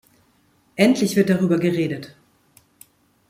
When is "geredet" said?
1.59-2.15